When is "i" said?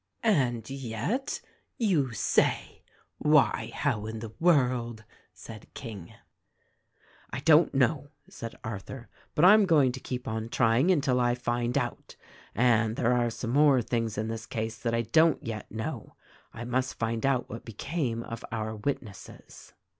7.29-7.41, 11.19-11.35, 14.95-15.03, 16.51-16.65